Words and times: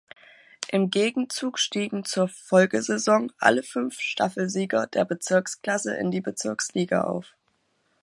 Im 0.69 0.89
Gegenzug 0.89 1.59
stiegen 1.59 2.03
zur 2.05 2.27
Folgesaison 2.27 3.31
alle 3.37 3.61
fünf 3.61 3.99
Staffelsieger 3.99 4.87
der 4.87 5.05
Bezirksklasse 5.05 5.93
in 5.95 6.09
die 6.09 6.21
Bezirksliga 6.21 7.01
auf. 7.03 7.35